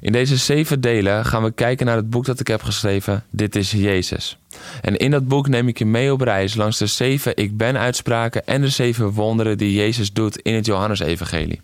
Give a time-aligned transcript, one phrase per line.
[0.00, 3.56] In deze zeven delen gaan we kijken naar het boek dat ik heb geschreven, Dit
[3.56, 4.38] is Jezus.
[4.80, 7.78] En in dat boek neem ik je mee op reis langs de zeven ik ben
[7.78, 11.60] uitspraken en de zeven wonderen die Jezus doet in het Johannesevangelie.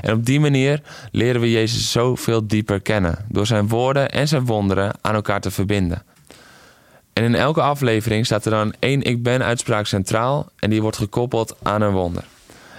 [0.00, 4.44] En op die manier leren we Jezus zoveel dieper kennen, door zijn woorden en zijn
[4.44, 6.02] wonderen aan elkaar te verbinden.
[7.12, 10.96] En in elke aflevering staat er dan één ik ben uitspraak centraal en die wordt
[10.96, 12.24] gekoppeld aan een wonder.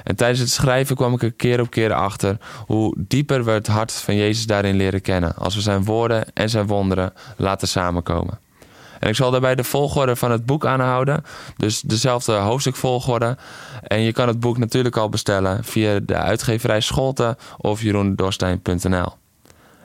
[0.06, 3.68] En tijdens het schrijven kwam ik er keer op keer achter hoe dieper we het
[3.68, 5.36] hart van Jezus daarin leren kennen.
[5.36, 8.40] Als we zijn woorden en zijn wonderen laten samenkomen.
[9.00, 11.24] En ik zal daarbij de volgorde van het boek aanhouden.
[11.58, 13.38] Dus dezelfde hoofdstukvolgorde.
[13.84, 19.14] En je kan het boek natuurlijk al bestellen via de uitgeverij Scholten of jeroendorstein.nl.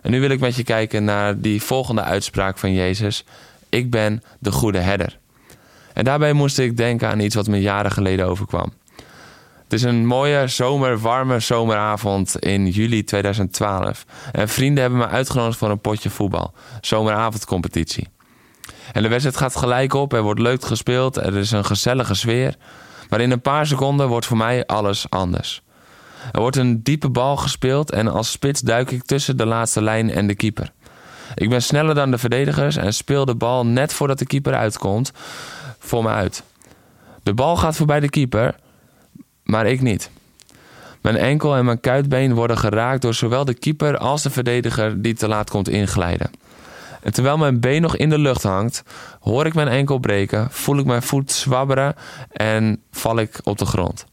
[0.03, 3.25] En nu wil ik met je kijken naar die volgende uitspraak van Jezus.
[3.69, 5.19] Ik ben de goede herder.
[5.93, 8.73] En daarbij moest ik denken aan iets wat me jaren geleden overkwam.
[9.71, 14.05] Het is een mooie zomer, warme zomeravond in juli 2012.
[14.33, 16.53] En vrienden hebben me uitgenodigd voor een potje voetbal.
[16.81, 18.09] Zomeravondcompetitie.
[18.93, 22.57] En de wedstrijd gaat gelijk op, er wordt leuk gespeeld, er is een gezellige sfeer.
[23.09, 25.62] Maar in een paar seconden wordt voor mij alles anders.
[26.33, 30.11] Er wordt een diepe bal gespeeld en als spits duik ik tussen de laatste lijn
[30.11, 30.73] en de keeper.
[31.34, 35.12] Ik ben sneller dan de verdedigers en speel de bal net voordat de keeper uitkomt
[35.79, 36.43] voor me uit.
[37.23, 38.55] De bal gaat voorbij de keeper,
[39.51, 40.11] maar ik niet.
[41.01, 45.15] Mijn enkel en mijn kuitbeen worden geraakt door zowel de keeper als de verdediger die
[45.15, 46.31] te laat komt inglijden.
[47.03, 48.83] En terwijl mijn been nog in de lucht hangt,
[49.21, 51.95] hoor ik mijn enkel breken, voel ik mijn voet zwabberen
[52.33, 54.06] en val ik op de grond.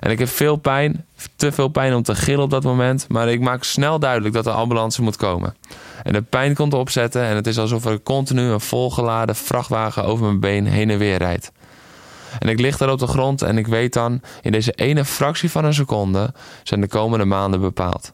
[0.00, 1.04] En ik heb veel pijn,
[1.36, 4.44] te veel pijn om te gillen op dat moment, maar ik maak snel duidelijk dat
[4.44, 5.54] de ambulance moet komen.
[6.02, 10.24] En de pijn komt opzetten en het is alsof er continu een volgeladen vrachtwagen over
[10.24, 11.52] mijn been heen en weer rijdt.
[12.38, 15.50] En ik lig daar op de grond en ik weet dan, in deze ene fractie
[15.50, 18.12] van een seconde zijn de komende maanden bepaald.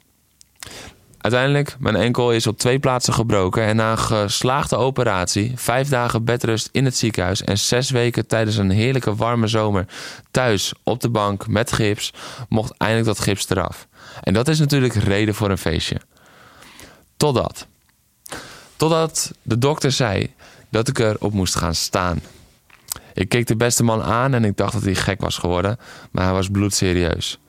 [1.23, 6.25] Uiteindelijk, mijn enkel is op twee plaatsen gebroken en na een geslaagde operatie, vijf dagen
[6.25, 9.87] bedrust in het ziekenhuis en zes weken tijdens een heerlijke warme zomer
[10.31, 12.13] thuis op de bank met gips,
[12.49, 13.87] mocht eindelijk dat gips eraf.
[14.23, 16.01] En dat is natuurlijk reden voor een feestje.
[17.17, 17.67] Totdat.
[18.77, 20.35] Totdat de dokter zei
[20.71, 22.21] dat ik erop moest gaan staan.
[23.15, 25.79] Ik keek de beste man aan en ik dacht dat hij gek was geworden,
[26.11, 27.41] maar hij was bloedserieus.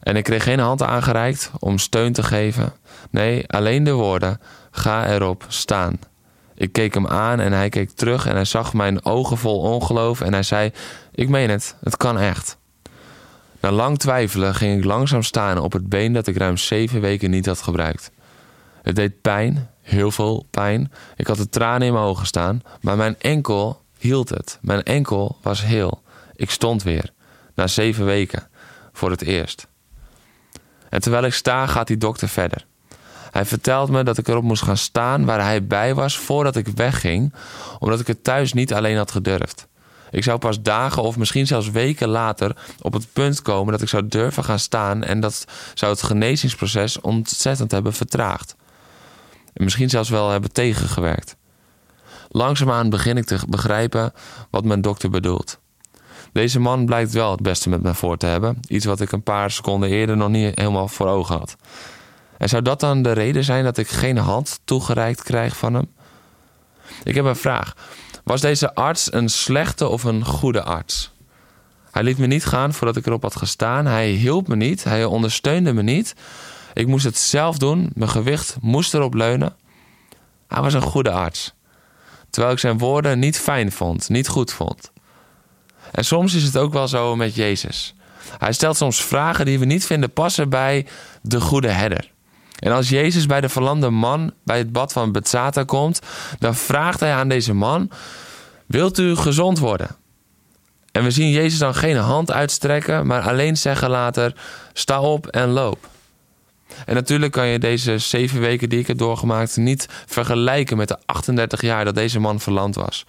[0.00, 2.72] En ik kreeg geen hand aangereikt om steun te geven.
[3.10, 5.98] Nee, alleen de woorden: ga erop staan.
[6.54, 10.20] Ik keek hem aan en hij keek terug en hij zag mijn ogen vol ongeloof
[10.20, 10.72] en hij zei:
[11.14, 12.58] Ik meen het, het kan echt.
[13.60, 17.30] Na lang twijfelen ging ik langzaam staan op het been dat ik ruim zeven weken
[17.30, 18.10] niet had gebruikt.
[18.82, 20.92] Het deed pijn, heel veel pijn.
[21.16, 24.58] Ik had de tranen in mijn ogen staan, maar mijn enkel hield het.
[24.60, 26.02] Mijn enkel was heel.
[26.34, 27.12] Ik stond weer.
[27.54, 28.48] Na zeven weken.
[28.92, 29.66] Voor het eerst.
[30.88, 32.66] En terwijl ik sta, gaat die dokter verder.
[33.30, 36.68] Hij vertelt me dat ik erop moest gaan staan waar hij bij was voordat ik
[36.68, 37.34] wegging,
[37.78, 39.66] omdat ik het thuis niet alleen had gedurfd.
[40.10, 43.88] Ik zou pas dagen of misschien zelfs weken later op het punt komen dat ik
[43.88, 48.56] zou durven gaan staan en dat zou het genezingsproces ontzettend hebben vertraagd.
[49.52, 51.36] En misschien zelfs wel hebben tegengewerkt.
[52.36, 54.12] Langzaamaan begin ik te begrijpen
[54.50, 55.58] wat mijn dokter bedoelt.
[56.32, 58.60] Deze man blijkt wel het beste met mij voor te hebben.
[58.68, 61.56] Iets wat ik een paar seconden eerder nog niet helemaal voor ogen had.
[62.38, 65.92] En zou dat dan de reden zijn dat ik geen hand toegereikt krijg van hem?
[67.04, 67.74] Ik heb een vraag.
[68.24, 71.12] Was deze arts een slechte of een goede arts?
[71.90, 73.86] Hij liet me niet gaan voordat ik erop had gestaan.
[73.86, 74.84] Hij hielp me niet.
[74.84, 76.14] Hij ondersteunde me niet.
[76.74, 77.90] Ik moest het zelf doen.
[77.94, 79.54] Mijn gewicht moest erop leunen.
[80.48, 81.54] Hij was een goede arts.
[82.36, 84.90] Terwijl ik zijn woorden niet fijn vond, niet goed vond.
[85.90, 87.94] En soms is het ook wel zo met Jezus.
[88.38, 90.86] Hij stelt soms vragen die we niet vinden passen bij
[91.22, 92.10] de goede herder.
[92.58, 96.00] En als Jezus bij de verlamde man bij het bad van Bethsaida komt,
[96.38, 97.90] dan vraagt hij aan deze man:
[98.66, 99.96] Wilt u gezond worden?
[100.92, 104.34] En we zien Jezus dan geen hand uitstrekken, maar alleen zeggen later:
[104.72, 105.88] Sta op en loop.
[106.86, 110.98] En natuurlijk kan je deze zeven weken die ik heb doorgemaakt niet vergelijken met de
[111.06, 113.06] 38 jaar dat deze man verlamd was.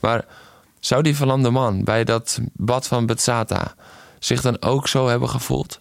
[0.00, 0.24] Maar
[0.80, 3.74] zou die verlamde man bij dat bad van Bethsata
[4.18, 5.80] zich dan ook zo hebben gevoeld?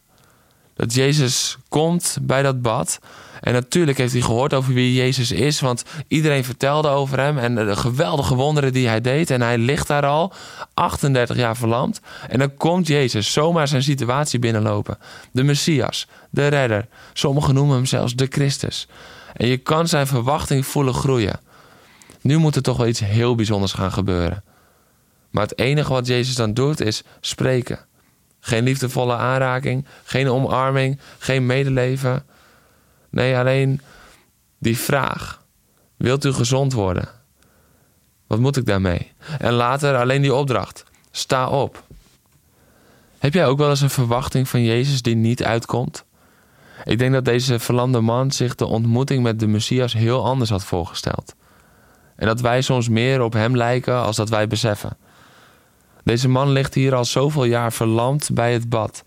[0.75, 3.00] Dat Jezus komt bij dat bad.
[3.42, 7.56] En natuurlijk heeft hij gehoord over wie Jezus is, want iedereen vertelde over hem en
[7.56, 9.30] de geweldige wonderen die hij deed.
[9.30, 10.33] En hij ligt daar al,
[10.74, 12.01] 38 jaar verlamd.
[12.30, 14.98] En dan komt Jezus zomaar zijn situatie binnenlopen.
[15.31, 16.88] De Messias, de redder.
[17.13, 18.88] Sommigen noemen hem zelfs de Christus.
[19.33, 21.39] En je kan zijn verwachting voelen groeien.
[22.22, 24.44] Nu moet er toch wel iets heel bijzonders gaan gebeuren.
[25.30, 27.80] Maar het enige wat Jezus dan doet is spreken.
[28.45, 32.25] Geen liefdevolle aanraking, geen omarming, geen medeleven.
[33.09, 33.81] Nee, alleen
[34.57, 35.44] die vraag:
[35.97, 37.07] Wilt u gezond worden?
[38.27, 39.12] Wat moet ik daarmee?
[39.39, 41.83] En later alleen die opdracht: Sta op.
[43.18, 46.06] Heb jij ook wel eens een verwachting van Jezus die niet uitkomt?
[46.83, 50.63] Ik denk dat deze verlamde man zich de ontmoeting met de Messias heel anders had
[50.63, 51.36] voorgesteld.
[52.15, 54.98] En dat wij soms meer op hem lijken als dat wij beseffen.
[56.06, 59.04] Deze man ligt hier al zoveel jaar verlamd bij het bad.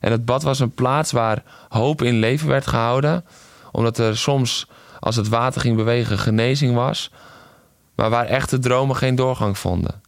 [0.00, 3.24] En het bad was een plaats waar hoop in leven werd gehouden,
[3.72, 4.66] omdat er soms,
[5.00, 7.10] als het water ging bewegen, genezing was,
[7.94, 10.00] maar waar echte dromen geen doorgang vonden.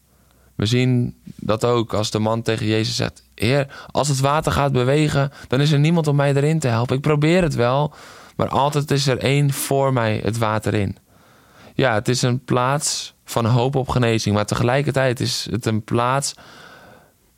[0.54, 4.72] We zien dat ook als de man tegen Jezus zegt: Heer, als het water gaat
[4.72, 6.96] bewegen, dan is er niemand om mij erin te helpen.
[6.96, 7.94] Ik probeer het wel,
[8.36, 10.96] maar altijd is er één voor mij het water in.
[11.74, 16.34] Ja, het is een plaats van hoop op genezing, maar tegelijkertijd is het een plaats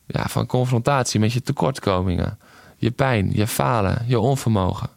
[0.06, 2.38] ja, van confrontatie met je tekortkomingen,
[2.76, 4.88] je pijn, je falen, je onvermogen.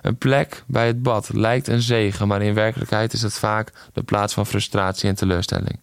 [0.00, 4.02] Een plek bij het bad lijkt een zegen, maar in werkelijkheid is het vaak de
[4.02, 5.78] plaats van frustratie en teleurstelling.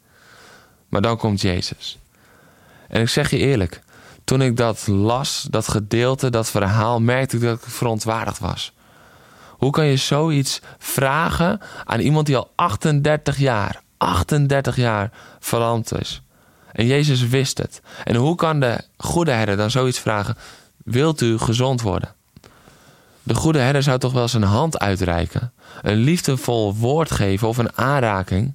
[0.89, 1.97] Maar dan komt Jezus.
[2.87, 3.81] En ik zeg je eerlijk,
[4.23, 8.73] toen ik dat las, dat gedeelte, dat verhaal, merkte ik dat ik verontwaardigd was.
[9.57, 16.21] Hoe kan je zoiets vragen aan iemand die al 38 jaar, 38 jaar verlamd is?
[16.71, 17.81] En Jezus wist het.
[18.03, 20.37] En hoe kan de goede herder dan zoiets vragen?
[20.83, 22.13] Wilt u gezond worden?
[23.23, 27.77] De goede herder zou toch wel zijn hand uitreiken, een liefdevol woord geven of een
[27.77, 28.53] aanraking.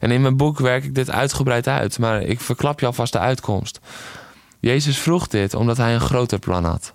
[0.00, 3.18] En in mijn boek werk ik dit uitgebreid uit, maar ik verklap je alvast de
[3.18, 3.80] uitkomst.
[4.60, 6.94] Jezus vroeg dit omdat hij een groter plan had.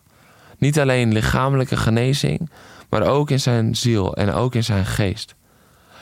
[0.58, 2.50] Niet alleen lichamelijke genezing,
[2.90, 5.36] maar ook in zijn ziel en ook in zijn geest.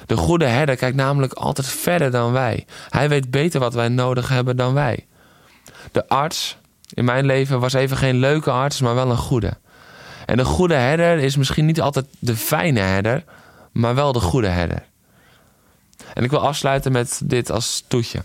[0.06, 2.66] De goede herder kijkt namelijk altijd verder dan wij.
[2.90, 5.06] Hij weet beter wat wij nodig hebben dan wij.
[5.92, 6.58] De arts
[6.94, 9.58] in mijn leven was even geen leuke arts, maar wel een goede.
[10.26, 13.24] En de goede herder is misschien niet altijd de fijne herder,
[13.72, 14.86] maar wel de goede herder.
[16.14, 18.22] En ik wil afsluiten met dit als toetje.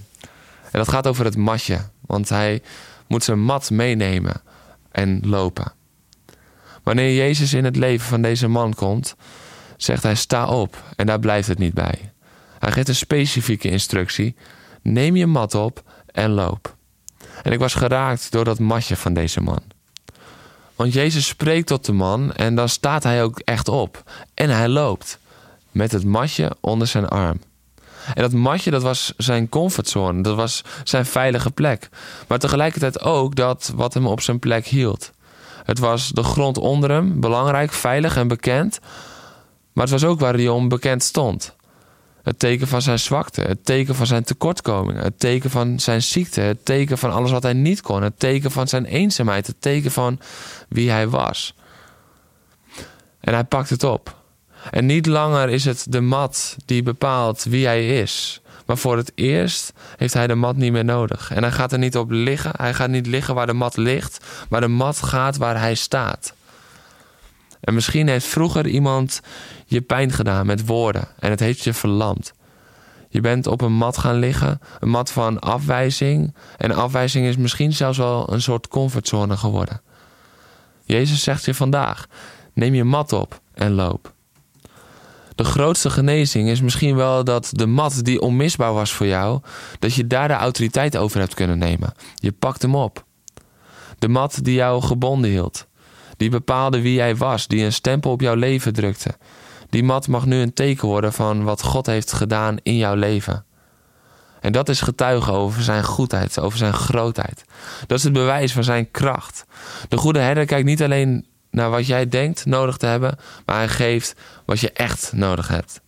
[0.71, 2.63] En dat gaat over het matje, want hij
[3.07, 4.43] moet zijn mat meenemen
[4.91, 5.73] en lopen.
[6.83, 9.17] Wanneer Jezus in het leven van deze man komt,
[9.83, 10.83] zegt hij: sta op.
[10.97, 12.13] En daar blijft het niet bij.
[12.59, 14.37] Hij geeft een specifieke instructie:
[14.83, 16.77] neem je mat op en loop.
[17.43, 19.63] En ik was geraakt door dat matje van deze man.
[20.77, 24.03] Want Jezus spreekt tot de man en dan staat hij ook echt op.
[24.35, 25.19] En hij loopt
[25.71, 27.41] met het matje onder zijn arm.
[28.15, 30.23] En dat matje, dat was zijn comfortzone.
[30.23, 31.89] Dat was zijn veilige plek.
[32.29, 35.13] Maar tegelijkertijd ook dat wat hem op zijn plek hield.
[35.65, 38.81] Het was de grond onder hem, belangrijk, veilig en bekend.
[39.73, 41.57] Maar het was ook waar hij om bekend stond.
[42.23, 46.41] Het teken van zijn zwakte, het teken van zijn tekortkomingen, het teken van zijn ziekte,
[46.41, 49.91] het teken van alles wat hij niet kon, het teken van zijn eenzaamheid, het teken
[49.91, 50.21] van
[50.69, 51.55] wie hij was.
[53.21, 54.21] En hij pakt het op.
[54.71, 58.41] En niet langer is het de mat die bepaalt wie hij is.
[58.67, 61.31] Maar voor het eerst heeft hij de mat niet meer nodig.
[61.33, 62.53] En hij gaat er niet op liggen.
[62.57, 64.25] Hij gaat niet liggen waar de mat ligt.
[64.49, 66.35] Maar de mat gaat waar hij staat.
[67.61, 69.21] En misschien heeft vroeger iemand
[69.73, 71.09] je pijn gedaan met woorden.
[71.19, 72.33] En het heeft je verlamd.
[73.09, 74.61] Je bent op een mat gaan liggen.
[74.81, 76.35] Een mat van afwijzing.
[76.59, 79.81] En afwijzing is misschien zelfs wel een soort comfortzone geworden.
[80.85, 82.07] Jezus zegt je vandaag:
[82.53, 84.13] neem je mat op en loop.
[85.35, 89.41] De grootste genezing is misschien wel dat de mat die onmisbaar was voor jou,
[89.79, 91.95] dat je daar de autoriteit over hebt kunnen nemen.
[92.15, 93.05] Je pakt hem op.
[93.99, 95.67] De mat die jou gebonden hield,
[96.17, 99.15] die bepaalde wie jij was, die een stempel op jouw leven drukte.
[99.73, 103.45] Die mat mag nu een teken worden van wat God heeft gedaan in jouw leven.
[104.41, 107.45] En dat is getuigen over zijn goedheid, over zijn grootheid.
[107.87, 109.45] Dat is het bewijs van zijn kracht.
[109.89, 113.69] De goede herder kijkt niet alleen naar wat jij denkt nodig te hebben, maar hij
[113.69, 114.15] geeft
[114.45, 115.81] wat je echt nodig hebt.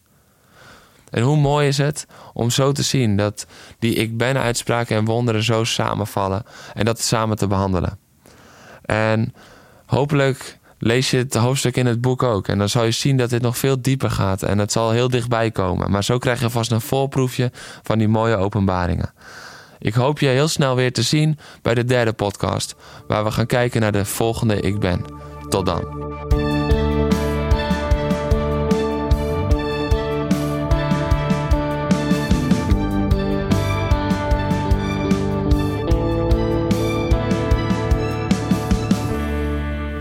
[1.11, 3.47] En hoe mooi is het om zo te zien dat
[3.79, 6.43] die ik ben uitspraken en wonderen zo samenvallen
[6.75, 7.99] en dat samen te behandelen.
[8.85, 9.35] En
[9.87, 12.49] hopelijk lees je het hoofdstuk in het boek ook.
[12.49, 15.09] En dan zal je zien dat dit nog veel dieper gaat en het zal heel
[15.09, 15.91] dichtbij komen.
[15.91, 17.51] Maar zo krijg je vast een voorproefje
[17.83, 19.13] van die mooie openbaringen.
[19.79, 22.75] Ik hoop je heel snel weer te zien bij de derde podcast,
[23.07, 25.05] waar we gaan kijken naar de volgende Ik Ben.
[25.49, 26.44] Tot dan.